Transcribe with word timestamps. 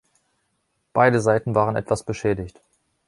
Beide 0.93 1.21
Seiten 1.21 1.53
waren 1.53 1.75
etwas 1.75 2.01
beschädigt. 2.03 2.59